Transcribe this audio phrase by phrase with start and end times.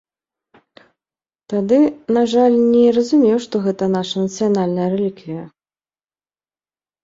[1.53, 1.79] Тады,
[2.17, 5.43] на жаль, не разумеў, што гэта наша нацыянальная рэліквія.